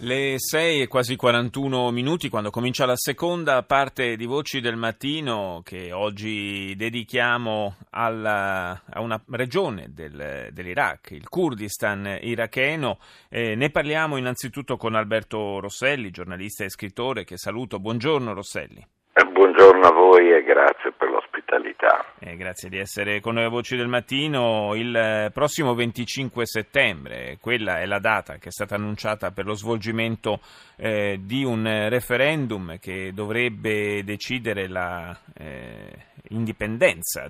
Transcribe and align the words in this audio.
Le 0.00 0.34
6 0.38 0.82
e 0.82 0.86
quasi 0.86 1.16
41 1.16 1.90
minuti 1.90 2.28
quando 2.28 2.50
comincia 2.50 2.86
la 2.86 2.94
seconda 2.94 3.64
parte 3.64 4.14
di 4.14 4.26
Voci 4.26 4.60
del 4.60 4.76
Mattino 4.76 5.60
che 5.64 5.90
oggi 5.92 6.72
dedichiamo 6.76 7.74
alla, 7.90 8.80
a 8.88 9.00
una 9.00 9.20
regione 9.30 9.86
del, 9.92 10.50
dell'Iraq, 10.52 11.10
il 11.10 11.28
Kurdistan 11.28 12.16
iracheno. 12.20 12.98
Eh, 13.28 13.56
ne 13.56 13.70
parliamo 13.70 14.16
innanzitutto 14.16 14.76
con 14.76 14.94
Alberto 14.94 15.58
Rosselli, 15.58 16.10
giornalista 16.10 16.62
e 16.62 16.70
scrittore 16.70 17.24
che 17.24 17.36
saluto. 17.36 17.80
Buongiorno 17.80 18.32
Rosselli. 18.32 18.86
Eh, 19.12 19.24
buongiorno 19.24 19.84
a 19.84 19.92
voi 19.92 20.32
e 20.32 20.44
grazie. 20.44 20.92
Eh, 22.28 22.36
grazie 22.36 22.68
di 22.68 22.76
essere 22.76 23.20
con 23.20 23.34
noi 23.34 23.44
a 23.44 23.48
Voci 23.48 23.74
del 23.74 23.88
Mattino. 23.88 24.74
Il 24.74 24.94
eh, 24.94 25.30
prossimo 25.32 25.74
25 25.74 26.44
settembre, 26.44 27.38
quella 27.40 27.80
è 27.80 27.86
la 27.86 28.00
data 28.00 28.36
che 28.36 28.48
è 28.48 28.52
stata 28.52 28.74
annunciata 28.74 29.30
per 29.30 29.46
lo 29.46 29.54
svolgimento 29.54 30.40
eh, 30.76 31.20
di 31.22 31.42
un 31.42 31.64
referendum 31.88 32.78
che 32.80 33.12
dovrebbe 33.14 34.04
decidere 34.04 34.68
la 34.68 35.18
eh, 35.32 36.06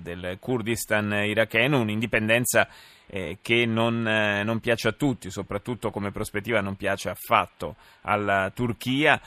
del 0.01 0.37
Kurdistan 0.37 1.13
iracheno, 1.25 1.79
un'indipendenza 1.79 2.67
eh, 3.07 3.37
che 3.41 3.65
non, 3.65 4.05
eh, 4.05 4.43
non, 4.43 4.59
piace 4.59 4.89
a 4.89 4.91
tutti, 4.91 5.31
soprattutto 5.31 5.91
come 5.91 6.11
prospettiva 6.11 6.59
non 6.59 6.75
piace 6.75 7.09
affatto 7.09 7.75
alla 8.01 8.51
Turchia 8.53 9.19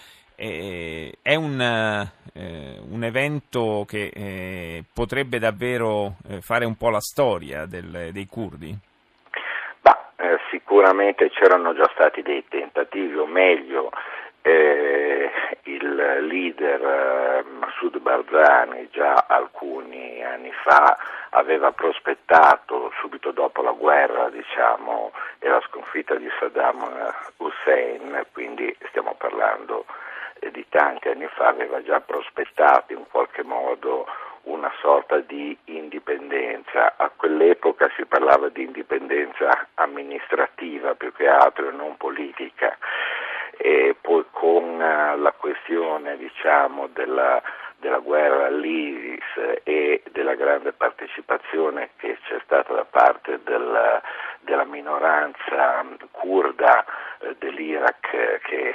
è 1.23 1.35
un, 1.37 1.61
eh, 1.61 2.79
un, 2.91 3.05
evento 3.05 3.85
che 3.87 4.11
eh, 4.13 4.85
potrebbe 4.93 5.39
davvero 5.39 6.17
eh, 6.29 6.41
fare 6.41 6.65
un 6.65 6.77
po' 6.77 6.91
la 6.91 7.01
storia 7.01 7.67
del, 7.67 8.11
dei 8.13 8.27
curdi? 8.27 8.77
Eh, 10.17 10.39
sicuramente 10.51 11.31
c'erano 11.31 11.75
già 11.75 11.89
stati 11.95 12.23
dei 12.23 12.45
tentativi, 12.49 13.17
o 13.17 13.27
meglio, 13.27 13.91
eh, 14.43 15.31
il 15.65 15.95
leader 16.27 17.45
Massoud 17.59 17.99
Barzani 17.99 18.89
già 18.93 19.25
alcuni 19.29 20.25
anni 20.25 20.53
fa 20.65 20.97
aveva 21.31 21.73
prospettato 21.73 22.93
subito 23.01 23.33
dopo 23.33 23.63
la 23.63 23.73
guerra 23.73 24.29
diciamo, 24.31 25.13
e 25.41 25.49
la 25.49 25.61
sconfitta 25.69 26.15
di 26.15 26.29
Saddam 26.39 27.13
Hussein, 27.39 28.27
quindi 28.33 28.77
stiamo 28.89 29.15
parlando 29.19 29.85
di 29.87 30.12
tanti 30.73 31.09
anni 31.09 31.29
fa 31.29 31.49
aveva 31.49 31.83
già 31.83 32.01
prospettato 32.01 32.95
in 32.95 33.05
qualche 33.11 33.43
modo 33.43 34.07
una 34.45 34.73
sorta 34.81 35.19
di 35.19 35.57
indipendenza. 35.65 36.95
A 36.97 37.11
quell'epoca 37.15 37.91
si 37.95 38.07
parlava 38.07 38.49
di 38.49 38.63
indipendenza 38.63 39.69
amministrativa 39.75 40.95
più 40.95 41.13
che 41.13 41.29
altro 41.29 41.69
e 41.69 41.73
non 41.73 41.97
politica. 41.99 42.77
E 43.59 43.95
poi 44.01 44.25
con 44.31 44.81
eh, 44.81 45.17
la 45.19 45.33
questione 45.33 46.17
diciamo, 46.17 46.89
della, 46.89 47.41
della 47.77 47.99
guerra 47.99 48.47
all'ISIS 48.47 49.61
e 49.63 50.03
della 50.11 50.35
grande 50.35 50.73
partecipazione 50.73 51.91
che 51.97 52.17
c'è 52.27 52.41
stata 52.45 52.73
da 52.73 52.87
parte 52.87 53.41
del, 53.45 54.01
della 54.41 54.65
minoranza 54.65 55.85
kurda 56.11 56.85
eh, 57.21 57.37
dell'Iraq 57.39 58.13
eh, 58.15 58.41
che 58.43 58.75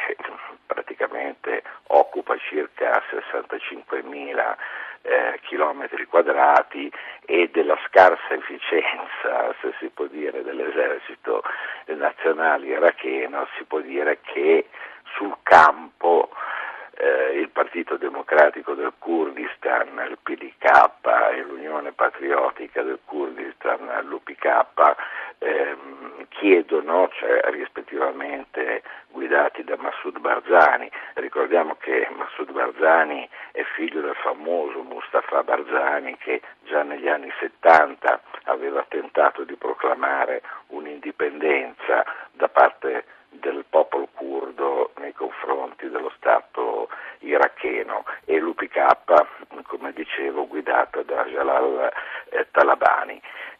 praticamente 0.78 1.64
occupa 1.88 2.38
circa 2.38 3.02
65.000 3.10 4.56
eh, 5.02 5.40
chilometri 5.42 6.06
quadrati 6.06 6.92
e 7.26 7.50
della 7.52 7.78
scarsa 7.88 8.34
efficienza, 8.34 9.56
se 9.62 9.74
si 9.80 9.90
può 9.90 10.06
dire, 10.06 10.44
dell'esercito 10.44 11.42
nazionale 11.86 12.68
iracheno, 12.68 13.48
si 13.58 13.64
può 13.64 13.80
dire 13.80 14.20
che 14.22 14.68
sul 15.16 15.36
campo 15.42 16.30
eh, 16.98 17.40
il 17.40 17.50
Partito 17.50 17.98
Democratico 17.98 18.74
del 18.74 18.94
Kurdistan, 19.00 20.06
il 20.10 20.18
PDK 20.22 21.00
e 21.34 21.42
l'Unione 21.42 21.92
Patriottica 21.92 22.82
del 22.82 23.00
Kurdistan, 23.06 24.06
l'UPK, 24.06 24.96
ehm, 25.40 26.26
chiedono, 26.30 27.10
cioè 27.14 27.40
rispettivamente 27.52 28.82
guidati 29.18 29.64
da 29.64 29.76
Massoud 29.78 30.20
Barzani, 30.20 30.88
ricordiamo 31.16 31.76
che 31.80 32.08
Massoud 32.16 32.52
Barzani 32.52 33.28
è 33.52 33.64
figlio 33.64 34.02
del 34.02 34.14
famoso 34.14 34.84
Mustafa 34.84 35.42
Barzani 35.42 36.16
che 36.18 36.40
già 36.66 36.84
negli 36.84 37.08
anni 37.08 37.34
70 37.40 38.22
aveva 38.44 38.86
tentato 38.88 39.44
di 39.44 39.56
proclamare 39.56 40.44
un'indipendenza 40.68 42.06
da 42.32 42.48
parte 42.48 43.06
del 43.30 43.66
popolo 43.68 44.08
curdo 44.14 44.92
nei 45.00 45.14
confronti 45.14 45.90
dello 45.90 46.12
Stato 46.18 46.88
iracheno 47.22 48.06
e 48.24 48.38
l'UPK, 48.38 49.64
come 49.64 49.94
dicevo, 49.94 50.46
guidata 50.46 51.02
da 51.02 51.24
Jalal 51.26 51.92
eh, 52.30 52.46
Talabani. 52.52 53.20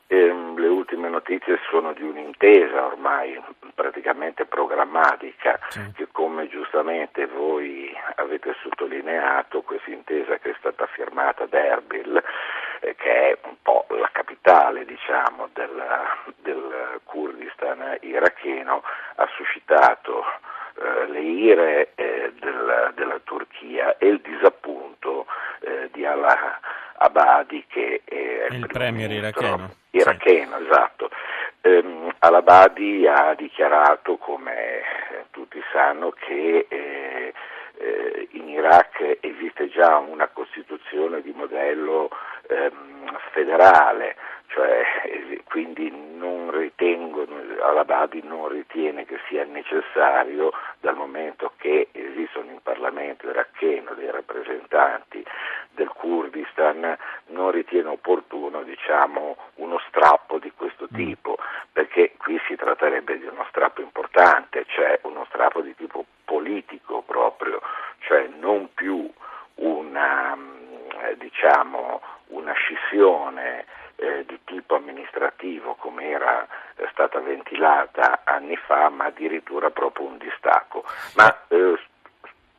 Ehm, 0.10 0.58
le 0.58 0.68
ultime 0.68 1.10
notizie 1.10 1.60
sono 1.70 1.92
di 1.92 2.04
un'intesa 2.04 2.86
ormai 2.86 3.38
praticamente 3.76 4.46
programmatica 4.46 5.60
sì. 5.86 5.92
che 5.94 6.08
come 6.12 6.48
giustamente 6.48 7.26
voi 7.28 7.96
avete 8.16 8.56
sottolineato, 8.62 9.62
questa 9.62 9.92
intesa 9.92 10.38
che 10.38 10.52
è 10.52 10.56
stata 10.58 10.86
firmata 10.88 11.44
ad 11.44 11.54
Erbil, 11.54 12.22
eh, 12.82 12.96
che 12.96 13.32
è 13.32 13.38
un 13.44 13.56
po' 13.62 13.86
la 13.90 14.10
capitale 14.12 14.86
diciamo, 14.86 15.50
del, 15.54 15.84
del 16.42 17.00
Kurdistan 17.04 17.98
iracheno, 18.02 18.84
ha 19.16 19.28
suscitato 19.36 20.24
eh, 20.80 21.08
le 21.08 21.20
ire 21.20 21.92
eh, 21.96 22.34
della, 22.40 22.92
della, 22.96 23.20
Turchia 23.24 23.98
e 23.98 24.08
il 24.08 24.22
disappunto 24.22 25.26
eh, 25.62 25.90
di 25.92 26.06
Allah 26.06 26.60
Abadi 27.00 27.66
che 27.68 28.02
è 28.06 28.48
il, 28.50 28.60
il 28.60 28.68
premier 28.68 29.12
iracheno. 29.12 29.72
Iracheno, 29.92 30.58
sì. 30.58 30.64
esatto. 30.64 31.10
Ehm, 31.62 32.14
Al-Abadi 32.20 33.08
ha 33.08 33.34
dichiarato, 33.36 34.17
sanno, 35.78 36.10
che 36.10 36.66
eh, 36.68 37.34
eh, 37.78 38.28
in 38.32 38.50
Iraq 38.50 39.20
esiste 39.20 39.70
già 39.70 39.98
una 39.98 40.28
Costituzione 40.28 41.22
di 41.22 41.32
modello 41.36 42.10
ehm, 42.48 43.16
federale, 43.32 44.16
cioè, 44.48 44.84
quindi 45.44 45.92
non 45.92 46.50
ritengo, 46.50 47.28
Al-Abadi 47.62 48.24
non 48.24 48.48
ritiene 48.48 49.06
che 49.06 49.20
sia 49.28 49.44
necessario, 49.46 50.52
dal 50.80 50.96
momento 50.96 51.54
che 51.58 51.90
esistono 51.92 52.50
in 52.50 52.62
Parlamento 52.64 53.30
iracheno 53.30 53.94
dei 53.94 54.10
rappresentanti 54.10 55.24
del 55.72 55.90
Kurdistan, 55.90 56.98
non 57.28 57.52
ritiene 57.52 57.90
opportuno 57.90 58.64
diciamo, 58.64 59.38
uno 59.56 59.80
strappo 59.88 60.40
di 60.40 60.52
questo 60.56 60.88
mm. 60.92 60.96
tipo, 60.96 61.38
perché 61.72 62.14
qui 62.18 62.40
si 62.48 62.56
tratterebbe 62.56 63.20
di 63.20 63.26
uno 63.26 63.46
strappo 63.50 63.82
importante, 63.82 64.66
cioè 64.70 65.00
uno 65.04 65.26
strappo 65.30 65.62
di 65.62 65.76
tipo 65.76 66.04
politico 66.26 67.04
proprio, 67.04 67.62
cioè 68.00 68.28
non 68.40 68.74
più 68.74 69.10
una, 69.56 70.36
mm, 70.36 71.12
diciamo, 71.18 72.02
una 72.30 72.54
scissione 72.54 73.66
eh, 73.96 74.26
di 74.28 74.40
tipo 74.46 74.76
amministrativo 74.76 75.76
come 75.76 76.10
era 76.10 76.48
eh, 76.76 76.88
stata 76.92 77.20
ventilata 77.20 78.22
anni 78.24 78.56
fa, 78.56 78.90
ma 78.90 79.06
addirittura 79.06 79.70
proprio 79.70 80.08
un 80.08 80.18
distacco. 80.18 80.84
Ma, 81.16 81.36
eh, 81.50 81.80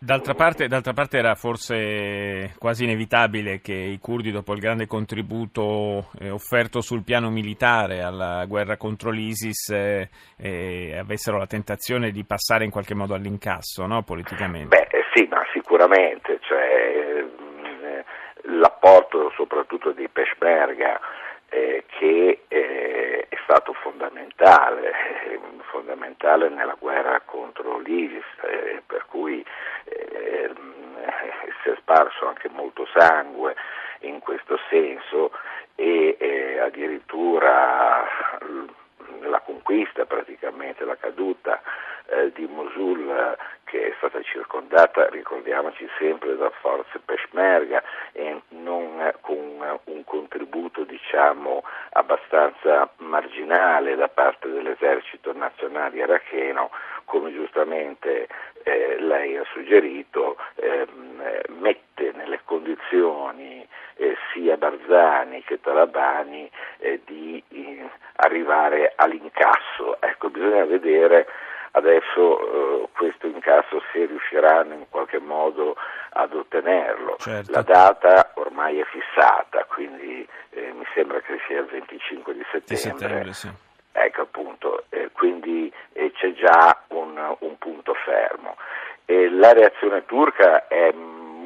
D'altra 0.08 0.32
parte, 0.32 0.68
d'altra 0.68 0.94
parte, 0.94 1.18
era 1.18 1.34
forse 1.34 2.54
quasi 2.58 2.84
inevitabile 2.84 3.60
che 3.60 3.74
i 3.74 3.98
curdi, 4.00 4.30
dopo 4.30 4.54
il 4.54 4.58
grande 4.58 4.86
contributo 4.86 6.08
eh, 6.18 6.30
offerto 6.30 6.80
sul 6.80 7.04
piano 7.04 7.28
militare 7.28 8.00
alla 8.00 8.46
guerra 8.46 8.78
contro 8.78 9.10
l'ISIS, 9.10 9.68
eh, 9.68 10.08
eh, 10.38 10.96
avessero 10.98 11.36
la 11.36 11.46
tentazione 11.46 12.10
di 12.10 12.24
passare 12.24 12.64
in 12.64 12.70
qualche 12.70 12.94
modo 12.94 13.12
all'incasso 13.12 13.84
no? 13.84 14.02
politicamente. 14.02 14.74
Beh, 14.74 14.96
eh, 14.96 15.04
sì, 15.12 15.28
ma 15.30 15.42
sicuramente. 15.52 16.38
Cioè, 16.40 17.26
l'apporto 18.44 19.30
soprattutto 19.36 19.92
di 19.92 20.08
Peshmerga 20.08 20.98
che 21.50 22.40
è 22.48 23.36
stato 23.44 23.74
fondamentale, 23.74 24.90
fondamentale 25.70 26.48
nella 26.48 26.76
guerra 26.78 27.20
contro 27.26 27.78
l'ISIS, 27.80 28.24
per 28.86 29.04
cui 29.10 29.27
sparso 31.88 32.28
anche 32.28 32.50
molto 32.50 32.86
sangue 32.92 33.56
in 34.00 34.18
questo 34.18 34.58
senso 34.68 35.32
e 35.74 36.16
eh, 36.20 36.58
addirittura 36.58 38.06
la 39.22 39.40
conquista 39.40 40.04
praticamente, 40.04 40.84
la 40.84 40.96
caduta 40.96 41.62
di 42.34 42.46
Mosul 42.46 43.36
che 43.64 43.88
è 43.88 43.94
stata 43.98 44.22
circondata, 44.22 45.08
ricordiamoci 45.10 45.86
sempre, 45.98 46.36
da 46.36 46.50
forze 46.60 47.00
peshmerga 47.04 47.82
e 48.12 48.40
non 48.48 49.12
con 49.20 49.80
un 49.84 50.04
contributo 50.04 50.84
diciamo 50.84 51.62
abbastanza 51.90 52.88
marginale 52.96 53.94
da 53.94 54.08
parte 54.08 54.48
dell'esercito 54.48 55.34
nazionale 55.34 55.98
iracheno, 55.98 56.70
come 57.04 57.30
giustamente 57.32 58.26
eh, 58.62 58.96
lei 59.00 59.36
ha 59.36 59.44
suggerito, 59.52 60.38
ehm, 60.54 61.17
condizioni 62.78 63.66
eh, 63.96 64.16
sia 64.32 64.56
Barzani 64.56 65.42
che 65.42 65.60
Talabani 65.60 66.50
eh, 66.78 67.00
di 67.04 67.42
eh, 67.48 67.90
arrivare 68.16 68.92
all'incasso. 68.96 70.00
Ecco, 70.00 70.30
bisogna 70.30 70.64
vedere 70.64 71.26
adesso 71.72 72.84
eh, 72.84 72.88
questo 72.92 73.26
incasso 73.26 73.82
se 73.92 74.06
riusciranno 74.06 74.74
in 74.74 74.86
qualche 74.88 75.18
modo 75.18 75.76
ad 76.10 76.32
ottenerlo. 76.32 77.16
Certo. 77.18 77.50
La 77.52 77.62
data 77.62 78.30
ormai 78.34 78.78
è 78.78 78.84
fissata, 78.84 79.64
quindi 79.64 80.26
eh, 80.50 80.72
mi 80.72 80.86
sembra 80.94 81.20
che 81.20 81.38
sia 81.46 81.60
il 81.60 81.66
25 81.66 82.32
di 82.34 82.44
settembre. 82.50 82.66
Di 82.66 82.76
settembre 82.76 83.32
sì. 83.32 83.50
Ecco 83.90 84.22
appunto, 84.22 84.84
eh, 84.90 85.10
quindi 85.12 85.72
c'è 86.18 86.32
già 86.34 86.82
un, 86.88 87.36
un 87.40 87.58
punto 87.58 87.94
fermo. 87.94 88.56
E 89.04 89.30
la 89.30 89.52
reazione 89.52 90.04
turca 90.04 90.68
è 90.68 90.92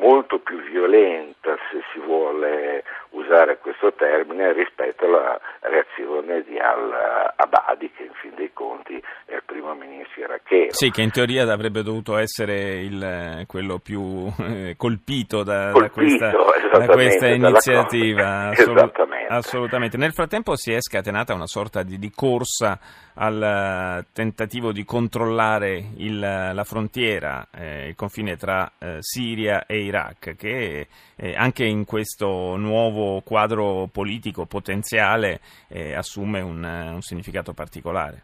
molto 0.03 0.41
più 0.41 0.61
violenta, 0.63 1.57
se 1.71 1.81
si 1.93 2.01
vuole 2.01 2.83
usare 3.11 3.59
questo 3.59 3.93
termine, 3.93 4.53
rispetto 4.53 5.05
alla 5.07 5.41
reazione 5.61 6.43
di 6.43 6.59
al-Abadi, 6.59 7.91
che 7.93 8.03
in 8.03 8.13
fin 8.21 8.33
dei 8.35 8.51
conti 8.53 9.01
è 9.27 9.35
il 9.35 9.43
primo 9.47 9.73
ministro 9.75 10.23
iracheno. 10.23 10.73
Sì, 10.73 10.91
che 10.91 11.03
in 11.03 11.13
teoria 11.13 11.51
avrebbe 11.51 11.83
dovuto 11.83 12.17
essere 12.17 12.81
il, 12.81 13.45
quello 13.47 13.79
più 13.79 14.27
eh, 14.41 14.75
colpito, 14.77 15.45
da, 15.45 15.71
colpito 15.71 16.25
da, 16.27 16.33
questa, 16.33 16.79
da 16.79 16.87
questa 16.87 17.29
iniziativa. 17.29 18.49
Assolut- 18.49 19.07
assolutamente. 19.37 19.97
Nel 19.97 20.13
frattempo 20.13 20.57
si 20.57 20.73
è 20.73 20.81
scatenata 20.81 21.35
una 21.35 21.47
sorta 21.47 21.83
di, 21.83 21.99
di 21.99 22.11
corsa 22.11 22.79
al 23.15 24.05
tentativo 24.13 24.73
di 24.73 24.85
controllare 24.85 25.83
il, 25.97 26.19
la 26.19 26.65
frontiera, 26.65 27.47
eh, 27.55 27.89
il 27.89 27.95
confine 27.95 28.37
tra 28.37 28.71
eh, 28.79 28.97
Siria 29.01 29.67
e 29.67 29.83
Iraq, 29.83 30.37
che 30.37 30.87
eh, 31.17 31.35
anche 31.37 31.65
in 31.65 31.85
questo 31.85 32.57
nuovo 32.57 33.21
quadro 33.21 33.89
politico 33.93 34.47
potenziale 34.47 35.41
eh, 35.69 35.95
assume 35.95 36.41
un, 36.41 36.63
un, 36.65 37.01
significato 37.01 37.53
particolare. 37.53 38.23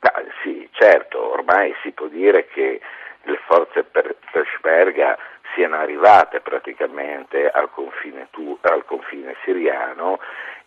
Ah, 0.00 0.22
sì, 0.42 0.68
certo, 0.72 1.32
ormai 1.32 1.74
si 1.82 1.90
può 1.92 2.06
dire 2.08 2.46
che 2.46 2.80
le 3.22 3.40
forze 3.46 3.84
per 3.84 4.16
Peshmerga 4.30 5.16
siano 5.54 5.76
arrivate 5.76 6.40
praticamente 6.40 7.48
al 7.48 7.70
confine, 7.70 8.28
tu, 8.30 8.58
al 8.60 8.84
confine 8.84 9.34
siriano 9.42 10.18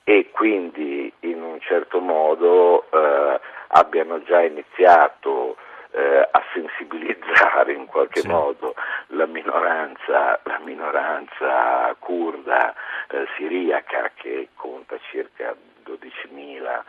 e 0.09 0.31
quindi 0.31 1.13
in 1.19 1.39
un 1.39 1.59
certo 1.61 1.99
modo 1.99 2.89
eh, 2.89 3.39
abbiano 3.67 4.23
già 4.23 4.41
iniziato 4.41 5.55
eh, 5.91 6.27
a 6.31 6.43
sensibilizzare 6.51 7.73
in 7.73 7.85
qualche 7.85 8.21
sì. 8.21 8.27
modo 8.27 8.73
la 9.09 9.27
minoranza, 9.27 10.39
la 10.45 10.59
minoranza 10.63 11.95
kurda 11.99 12.73
eh, 13.11 13.27
siriaca 13.37 14.09
che 14.15 14.49
conta 14.55 14.97
circa 15.11 15.55
12.000 15.85 16.81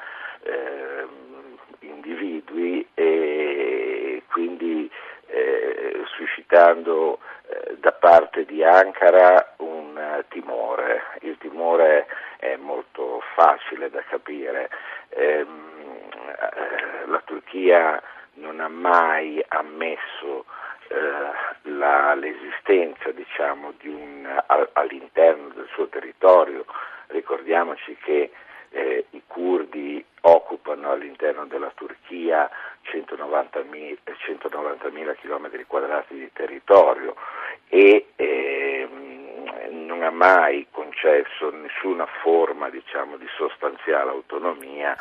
eh, 0.43 1.07
individui 1.81 2.89
e 2.95 4.23
quindi 4.31 4.91
eh, 5.27 6.05
suscitando 6.17 7.19
eh, 7.49 7.77
da 7.81 7.93
parte 7.93 8.47
di 8.47 8.65
Ankara 8.65 9.57
un 9.59 10.25
timore. 10.29 11.03
Il 11.21 11.37
timore 11.37 12.07
è 12.41 12.57
molto 12.57 13.23
facile 13.35 13.91
da 13.91 14.03
capire. 14.09 14.71
Ehm, 15.11 16.09
eh, 16.27 17.07
la 17.07 17.23
Turchia 17.25 18.03
non 18.35 18.61
ha 18.61 18.69
mai 18.69 19.45
ammesso 19.49 20.47
eh, 20.89 21.71
la, 21.71 22.15
l'esistenza 22.15 23.11
diciamo, 23.13 23.75
un, 23.85 24.43
all'interno 24.73 25.49
del 25.55 25.69
suo 25.73 25.87
territorio. 25.89 26.65
Ricordiamoci 27.09 27.95
che 28.03 28.31
eh, 28.71 29.05
i 29.11 29.23
curdi 29.27 30.03
occupano 30.23 30.93
all'interno 30.93 31.45
della 31.45 31.73
Turchia 31.75 32.49
190.000, 32.85 33.99
190.000 34.05 35.17
km 35.21 35.67
quadrati 35.67 36.15
di 36.15 36.31
territorio 36.33 37.15
e 37.69 38.07
eh, 38.17 38.60
non 40.00 40.02
ha 40.02 40.11
mai 40.11 40.67
concesso 40.70 41.50
nessuna 41.50 42.06
forma 42.23 42.70
diciamo, 42.70 43.19
di 43.19 43.26
sostanziale 43.37 44.11
autonomia 44.11 44.97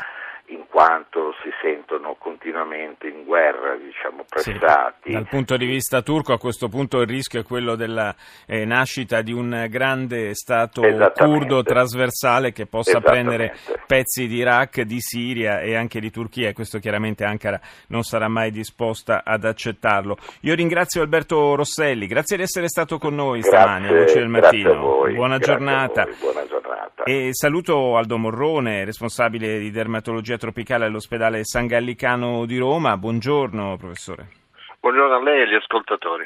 in 0.49 0.65
quanto 0.69 1.33
si 1.43 1.49
sentono 1.61 2.15
continuamente 2.17 3.07
in 3.07 3.23
guerra, 3.23 3.75
diciamo, 3.75 4.23
pressati. 4.27 5.09
Sì, 5.09 5.11
dal 5.11 5.27
punto 5.27 5.57
di 5.57 5.65
vista 5.65 6.01
turco 6.01 6.33
a 6.33 6.39
questo 6.39 6.69
punto 6.69 7.01
il 7.01 7.07
rischio 7.07 7.41
è 7.41 7.43
quello 7.43 7.75
della 7.75 8.15
eh, 8.47 8.65
nascita 8.65 9.21
di 9.21 9.31
un 9.31 9.67
grande 9.69 10.33
Stato 10.33 10.81
curdo 11.13 11.61
trasversale 11.61 12.51
che 12.51 12.65
possa 12.65 12.99
prendere 12.99 13.55
pezzi 13.85 14.27
di 14.27 14.37
Iraq, 14.37 14.81
di 14.81 14.99
Siria 14.99 15.59
e 15.59 15.75
anche 15.75 15.99
di 15.99 16.09
Turchia 16.09 16.49
e 16.49 16.53
questo 16.53 16.79
chiaramente 16.79 17.23
Ankara 17.23 17.59
non 17.87 18.03
sarà 18.03 18.27
mai 18.27 18.51
disposta 18.51 19.23
ad 19.23 19.43
accettarlo. 19.43 20.17
Io 20.41 20.55
ringrazio 20.55 21.01
Alberto 21.01 21.55
Rosselli, 21.55 22.07
grazie 22.07 22.37
di 22.37 22.43
essere 22.43 22.67
stato 22.67 22.97
con 22.97 23.13
noi 23.13 23.41
grazie, 23.41 23.57
stamani 23.57 23.87
a 23.87 23.99
Voce 23.99 24.19
del 24.19 24.29
Mattino. 24.29 24.79
Voi, 24.79 25.13
Buona 25.13 25.37
giornata. 25.37 26.07
Buona 26.19 26.45
giornata. 26.47 27.03
E 27.03 27.29
saluto 27.31 27.97
Aldo 27.97 28.17
Morrone, 28.17 28.83
responsabile 28.83 29.57
di 29.59 29.71
dermatologia 29.71 30.37
tropicale 30.39 30.85
all'ospedale 30.85 31.43
San 31.43 31.67
Gallicano 31.67 32.47
di 32.47 32.57
Roma. 32.57 32.97
Buongiorno 32.97 33.77
professore. 33.77 34.29
Buongiorno 34.79 35.15
a 35.15 35.21
lei 35.21 35.41
e 35.41 35.43
agli 35.43 35.55
ascoltatori. 35.55 36.23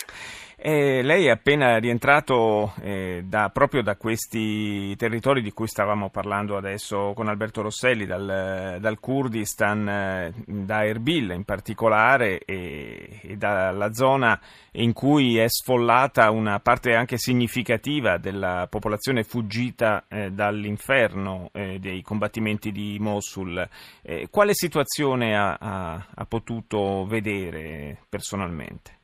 Eh, 0.65 1.01
lei 1.01 1.25
è 1.25 1.29
appena 1.29 1.77
rientrato 1.77 2.73
eh, 2.79 3.23
da, 3.25 3.49
proprio 3.49 3.81
da 3.81 3.97
questi 3.97 4.95
territori 4.95 5.41
di 5.41 5.51
cui 5.51 5.67
stavamo 5.67 6.09
parlando 6.09 6.55
adesso 6.55 7.11
con 7.13 7.27
Alberto 7.27 7.61
Rosselli, 7.61 8.05
dal, 8.05 8.77
dal 8.79 8.99
Kurdistan, 9.01 9.89
eh, 9.89 10.33
da 10.45 10.85
Erbil 10.85 11.31
in 11.31 11.43
particolare 11.43 12.39
e, 12.45 13.19
e, 13.23 13.35
dalla 13.35 13.91
zona 13.91 14.39
in 14.75 14.93
cui 14.93 15.35
è 15.37 15.49
sfollata 15.49 16.31
una 16.31 16.61
parte 16.61 16.95
anche 16.95 17.17
significativa 17.17 18.17
della 18.17 18.65
popolazione 18.69 19.25
fuggita 19.25 20.05
eh, 20.07 20.31
dall'inferno 20.31 21.49
eh, 21.51 21.77
dei 21.77 22.01
combattimenti 22.01 22.71
di 22.71 22.95
Mosul. 23.01 23.67
Eh, 24.01 24.29
quale 24.31 24.53
situazione 24.53 25.35
ha, 25.37 25.57
ha, 25.59 26.05
ha 26.15 26.25
potuto 26.25 27.05
vedere 27.05 27.97
personalmente? 28.07 29.01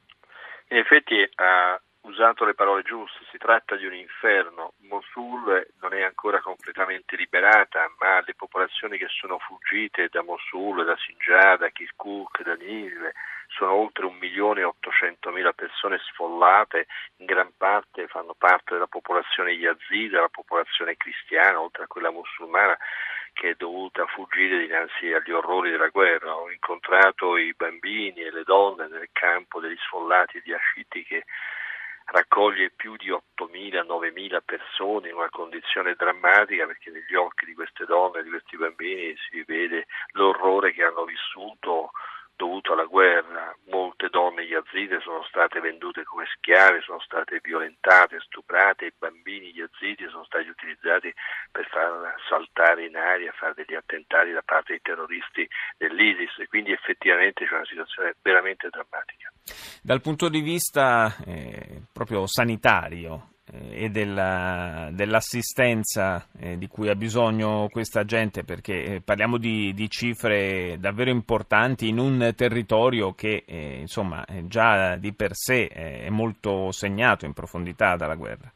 In 0.71 0.77
effetti 0.77 1.27
ha 1.35 1.81
usato 2.01 2.45
le 2.45 2.53
parole 2.53 2.83
giuste, 2.83 3.25
si 3.31 3.39
tratta 3.39 3.75
di 3.75 3.87
un 3.87 3.93
inferno. 3.93 4.73
Mosul 4.81 5.67
non 5.81 5.93
è 5.93 6.03
ancora 6.03 6.41
completamente 6.41 7.15
liberata, 7.15 7.91
ma 7.97 8.21
le 8.21 8.35
popolazioni 8.35 8.99
che 8.99 9.07
sono 9.09 9.39
fuggite 9.39 10.09
da 10.11 10.21
Mosul, 10.21 10.85
da 10.85 10.95
Sinjar, 10.97 11.57
da 11.57 11.69
Kirkuk, 11.69 12.43
da 12.43 12.53
Ninive, 12.53 13.13
sono 13.47 13.73
oltre 13.73 14.05
1.800.000 14.05 15.53
persone 15.55 15.97
sfollate, 15.97 16.85
in 17.17 17.25
gran 17.25 17.51
parte 17.57 18.07
fanno 18.07 18.35
parte 18.37 18.73
della 18.73 18.85
popolazione 18.85 19.53
yazid, 19.53 20.11
della 20.11 20.29
popolazione 20.29 20.97
cristiana, 20.97 21.59
oltre 21.59 21.83
a 21.83 21.87
quella 21.87 22.11
musulmana 22.11 22.77
che 23.33 23.51
è 23.51 23.55
dovuta 23.55 24.05
fuggire 24.07 24.59
dinanzi 24.59 25.11
agli 25.11 25.31
orrori 25.31 25.71
della 25.71 25.89
guerra. 25.89 26.35
Ho 26.35 26.51
incontrato 26.51 27.37
i 27.37 27.53
bambini 27.55 28.21
e 28.21 28.31
le 28.31 28.43
donne 28.43 28.87
nel 28.87 29.09
campo 29.11 29.59
degli 29.59 29.77
sfollati 29.77 30.41
di 30.41 30.53
Asciti 30.53 31.03
che 31.03 31.25
raccoglie 32.11 32.71
più 32.71 32.95
di 32.95 33.09
8.000-9.000 33.09 34.39
persone 34.43 35.09
in 35.09 35.15
una 35.15 35.29
condizione 35.29 35.93
drammatica 35.95 36.65
perché 36.65 36.89
negli 36.89 37.15
occhi 37.15 37.45
di 37.45 37.53
queste 37.53 37.85
donne 37.85 38.19
e 38.19 38.23
di 38.23 38.29
questi 38.29 38.57
bambini 38.57 39.15
si 39.29 39.43
vede 39.43 39.85
l'orrore 40.13 40.73
che 40.73 40.83
hanno 40.83 41.05
vissuto 41.05 41.91
dovuto 42.39 42.71
alla 42.71 42.85
guerra. 42.85 43.53
Molte 43.67 44.07
donne 44.07 44.43
yazide 44.43 45.01
sono 45.01 45.23
state 45.27 45.59
vendute 45.59 46.05
come 46.05 46.23
schiave, 46.37 46.79
sono 46.81 47.01
state 47.01 47.41
violentate, 47.43 48.21
stuprate, 48.21 48.85
i 48.85 48.93
bambini 48.97 49.51
yazidi 49.51 50.07
sono 50.07 50.23
stati 50.23 50.47
utilizzati 50.47 51.13
per 51.51 51.67
far 51.67 52.15
saltare 52.29 52.85
in 52.85 52.95
aria, 52.95 53.33
fare 53.33 53.53
degli 53.55 53.75
attentati 53.75 54.31
da 54.31 54.41
parte 54.41 54.71
dei 54.71 54.81
terroristi 54.81 55.45
dell'ISIS, 55.77 56.47
quindi 56.47 56.71
effettivamente 56.71 57.45
c'è 57.45 57.53
una 57.53 57.65
situazione 57.65 58.15
veramente 58.21 58.69
drammatica. 58.69 59.29
Dal 59.83 59.99
punto 59.99 60.29
di 60.29 60.39
vista 60.39 61.13
eh, 61.25 61.83
proprio 61.91 62.25
sanitario, 62.25 63.35
e 63.71 63.89
della, 63.89 64.89
dell'assistenza 64.91 66.27
eh, 66.39 66.57
di 66.57 66.67
cui 66.67 66.89
ha 66.89 66.95
bisogno 66.95 67.67
questa 67.69 68.05
gente, 68.05 68.43
perché 68.43 68.83
eh, 68.83 69.01
parliamo 69.01 69.37
di, 69.37 69.73
di, 69.73 69.89
cifre 69.89 70.77
davvero 70.79 71.09
importanti 71.09 71.87
in 71.87 71.97
un 71.97 72.33
territorio 72.35 73.13
che 73.13 73.43
eh, 73.47 73.77
insomma 73.79 74.25
già 74.43 74.95
di 74.95 75.13
per 75.13 75.31
sé 75.33 75.67
è 75.67 76.09
molto 76.09 76.71
segnato 76.71 77.25
in 77.25 77.33
profondità 77.33 77.95
dalla 77.95 78.15
guerra. 78.15 78.51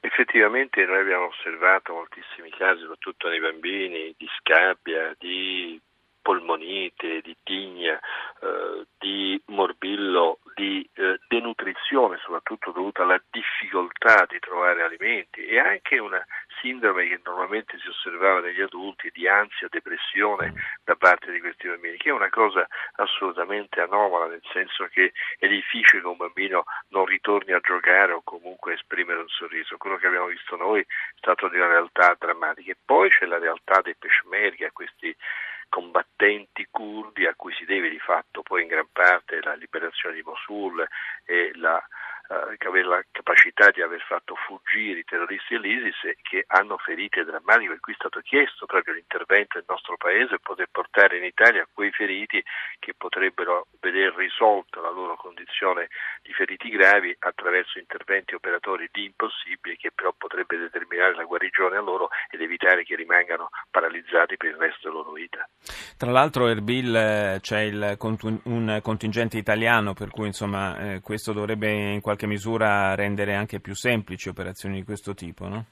Effettivamente 0.00 0.84
noi 0.84 1.00
abbiamo 1.00 1.26
osservato 1.26 1.94
moltissimi 1.94 2.50
casi, 2.50 2.80
soprattutto 2.80 3.28
nei 3.28 3.40
bambini, 3.40 4.14
di 4.18 4.28
scabbia, 4.38 5.14
di 5.18 5.80
polmonite, 6.24 7.20
di 7.20 7.36
tigna, 7.42 8.00
eh, 8.40 8.86
di 8.98 9.38
morbillo, 9.48 10.38
di 10.54 10.88
eh, 10.94 11.20
denutrizione, 11.28 12.16
soprattutto 12.22 12.70
dovuta 12.70 13.02
alla 13.02 13.20
difficoltà 13.30 14.24
di 14.26 14.38
trovare 14.38 14.82
alimenti 14.82 15.44
e 15.44 15.58
anche 15.58 15.98
una 15.98 16.24
sindrome 16.62 17.08
che 17.08 17.20
normalmente 17.22 17.78
si 17.78 17.88
osservava 17.88 18.40
negli 18.40 18.62
adulti 18.62 19.10
di 19.12 19.28
ansia, 19.28 19.68
depressione 19.68 20.54
da 20.82 20.96
parte 20.96 21.30
di 21.30 21.40
questi 21.40 21.68
bambini, 21.68 21.98
che 21.98 22.08
è 22.08 22.12
una 22.12 22.30
cosa 22.30 22.66
assolutamente 22.96 23.82
anomala, 23.82 24.26
nel 24.26 24.42
senso 24.50 24.86
che 24.86 25.12
è 25.38 25.46
difficile 25.46 26.00
che 26.00 26.06
un 26.06 26.16
bambino 26.16 26.64
non 26.88 27.04
ritorni 27.04 27.52
a 27.52 27.60
giocare 27.60 28.12
o 28.12 28.22
comunque 28.24 28.72
esprimere 28.72 29.20
un 29.20 29.28
sorriso. 29.28 29.76
Quello 29.76 29.96
che 29.96 30.06
abbiamo 30.06 30.26
visto 30.26 30.56
noi 30.56 30.80
è 30.80 30.86
stato 31.16 31.48
di 31.48 31.56
una 31.56 31.68
realtà 31.68 32.16
drammatica. 32.18 32.70
E 32.70 32.76
poi 32.82 33.10
c'è 33.10 33.26
la 33.26 33.38
realtà 33.38 33.82
dei 33.82 33.94
peshmerga, 33.94 34.70
questi 34.72 35.14
combattenti 35.74 36.68
curdi 36.70 37.26
a 37.26 37.34
cui 37.34 37.52
si 37.54 37.64
deve 37.64 37.90
di 37.90 37.98
fatto 37.98 38.42
poi 38.42 38.62
in 38.62 38.68
gran 38.68 38.86
parte 38.92 39.40
la 39.42 39.54
liberazione 39.54 40.14
di 40.14 40.22
Mosul 40.22 40.86
e 41.24 41.50
la 41.54 41.84
eh, 42.28 42.56
avere 42.74 42.88
la 42.88 43.04
capacità 43.10 43.70
di 43.70 43.82
aver 43.82 44.00
fatto 44.00 44.34
fuggire 44.34 45.00
i 45.00 45.04
terroristi 45.04 45.54
dell'ISIS 45.54 46.04
e 46.04 46.16
che 46.22 46.44
hanno 46.48 46.76
ferite 46.78 47.24
drammatiche, 47.24 47.68
per 47.68 47.80
cui 47.80 47.92
è 47.92 47.96
stato 47.96 48.20
chiesto 48.20 48.66
proprio 48.66 48.94
l'intervento 48.94 49.58
del 49.58 49.66
nostro 49.68 49.96
Paese 49.96 50.38
poter 50.40 50.68
portare 50.70 51.18
in 51.18 51.24
Italia 51.24 51.66
quei 51.72 51.90
feriti 51.92 52.42
che 52.78 52.94
potrebbero 52.96 53.66
vedere 53.80 54.12
risolta 54.16 54.80
la 54.80 54.90
loro 54.90 55.16
condizione 55.16 55.88
di 56.22 56.32
feriti 56.32 56.68
gravi 56.68 57.14
attraverso 57.18 57.78
interventi 57.78 58.34
operatori 58.34 58.88
di 58.92 59.04
impossibili 59.04 59.76
che 59.76 59.92
però 59.94 60.12
potrebbe 60.16 60.56
determinare 60.56 61.14
la 61.14 61.24
guarigione 61.24 61.76
a 61.76 61.80
loro 61.80 62.08
ed 62.30 62.40
evitare 62.40 62.84
che 62.84 62.96
rimangano 62.96 63.50
paralizzati 63.70 64.36
per 64.36 64.50
il 64.50 64.56
resto 64.56 64.88
della 64.88 65.02
loro 65.02 65.12
vita. 65.12 65.48
Tra 65.96 66.10
l'altro 66.10 66.48
Erbil 66.48 66.94
eh, 66.94 67.38
c'è 67.40 67.60
il, 67.60 67.96
un 68.44 68.80
contingente 68.82 69.38
italiano 69.38 69.94
per 69.94 70.10
cui 70.10 70.26
insomma 70.26 70.76
eh, 70.94 71.00
questo 71.00 71.32
dovrebbe 71.32 71.70
in 71.70 72.00
qualche 72.00 72.23
qualche 72.24 72.26
misura 72.26 72.94
rendere 72.94 73.34
anche 73.34 73.60
più 73.60 73.74
semplici 73.74 74.28
operazioni 74.28 74.76
di 74.76 74.84
questo 74.84 75.14
tipo, 75.14 75.46
no? 75.46 75.66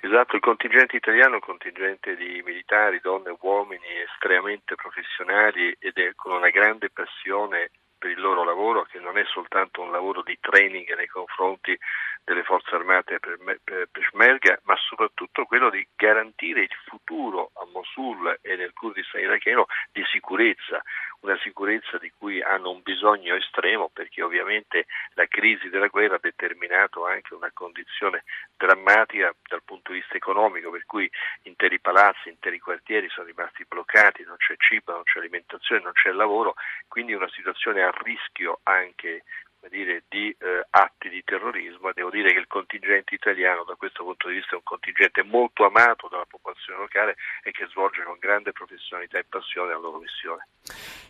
Esatto, 0.00 0.36
il 0.36 0.42
contingente 0.42 0.96
italiano 0.96 1.32
è 1.32 1.34
un 1.34 1.40
contingente 1.40 2.14
di 2.14 2.42
militari, 2.44 3.00
donne 3.00 3.30
e 3.30 3.36
uomini 3.40 3.88
estremamente 4.06 4.74
professionali 4.74 5.74
ed 5.78 5.96
è 5.96 6.12
con 6.14 6.32
una 6.36 6.50
grande 6.50 6.90
passione 6.90 7.70
per 7.98 8.10
il 8.10 8.20
loro 8.20 8.44
lavoro 8.44 8.82
che 8.82 8.98
non 8.98 9.16
è 9.16 9.24
soltanto 9.24 9.80
un 9.80 9.90
lavoro 9.90 10.22
di 10.22 10.36
training 10.38 10.94
nei 10.94 11.06
confronti 11.06 11.76
delle 12.22 12.42
forze 12.42 12.74
armate 12.74 13.18
per 13.18 13.88
Peshmerga, 13.90 14.60
ma 14.64 14.76
soprattutto 14.76 15.44
quello 15.44 15.70
di 15.70 15.86
garantire 15.96 16.62
il 16.62 16.76
futuro 16.84 17.50
a 17.54 17.66
Mosul 17.72 18.38
e 18.42 18.56
nel 18.56 18.72
Kurdistan 18.74 19.22
iracheno 19.22 19.66
di 19.90 20.02
sicurezza, 20.10 20.82
una 21.24 21.38
sicurezza 21.38 21.96
di 21.96 22.12
cui 22.16 22.42
hanno 22.42 22.70
un 22.70 22.82
bisogno 22.82 23.34
estremo 23.34 23.88
perché 23.92 24.22
ovviamente 24.22 24.84
la 25.14 25.26
crisi 25.26 25.70
della 25.70 25.88
guerra 25.88 26.16
ha 26.16 26.20
determinato 26.20 27.06
anche 27.06 27.34
una 27.34 27.50
condizione 27.52 28.24
drammatica 28.56 29.34
dal 29.48 29.62
punto 29.64 29.92
di 29.92 29.98
vista 29.98 30.16
economico, 30.16 30.70
per 30.70 30.84
cui 30.84 31.10
interi 31.42 31.80
palazzi, 31.80 32.28
interi 32.28 32.58
quartieri 32.58 33.08
sono 33.08 33.26
rimasti 33.26 33.64
bloccati, 33.66 34.22
non 34.24 34.36
c'è 34.36 34.54
cibo, 34.58 34.92
non 34.92 35.02
c'è 35.02 35.18
alimentazione, 35.18 35.82
non 35.82 35.92
c'è 35.92 36.10
lavoro, 36.12 36.54
quindi 36.88 37.14
una 37.14 37.30
situazione 37.30 37.82
a 37.82 37.92
rischio 38.02 38.60
anche 38.64 39.24
dire, 39.70 40.04
di 40.08 40.28
eh, 40.30 40.66
atti 40.70 41.08
di 41.08 41.22
terrorismo 41.24 41.90
devo 41.92 42.10
dire 42.10 42.32
che 42.32 42.38
il 42.38 42.46
contingente 42.46 43.14
italiano 43.14 43.64
da 43.64 43.74
questo 43.74 44.04
punto 44.04 44.28
di 44.28 44.34
vista 44.34 44.52
è 44.52 44.56
un 44.56 44.62
contingente 44.64 45.22
molto 45.22 45.64
amato 45.64 46.08
dalla 46.08 46.26
popolazione 46.28 46.80
locale 46.80 47.16
e 47.42 47.50
che 47.50 47.66
svolge 47.70 48.02
con 48.02 48.16
grande 48.18 48.52
professionalità 48.52 49.18
e 49.18 49.24
passione 49.28 49.72
la 49.72 49.78
loro 49.78 49.98
missione. 49.98 50.48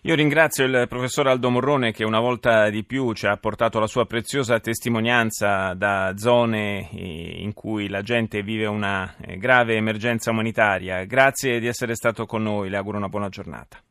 Io 0.03 0.15
ringrazio 0.15 0.65
il 0.65 0.87
professor 0.89 1.29
Aldo 1.29 1.51
Morrone 1.51 1.93
che 1.93 2.05
una 2.05 2.21
volta 2.21 2.69
di 2.69 2.85
più 2.85 3.13
ci 3.13 3.27
ha 3.27 3.37
portato 3.37 3.79
la 3.79 3.87
sua 3.87 4.07
preziosa 4.07 4.61
testimonianza 4.61 5.75
da 5.75 6.13
zone 6.17 6.91
eh, 6.91 7.43
in 7.43 7.53
cui 7.55 7.89
la 7.89 8.03
gente 8.03 8.43
vive 8.43 8.67
una 8.67 9.15
eh, 9.21 9.37
grave 9.39 9.75
emergenza 9.77 10.31
umanitaria. 10.31 11.05
Grazie 11.05 11.61
di 11.61 11.67
essere 11.67 11.95
stato 11.95 12.27
con 12.27 12.43
noi, 12.43 12.69
le 12.69 12.77
auguro 12.77 12.99
una 12.99 13.09
buona 13.09 13.29
giornata. 13.29 13.85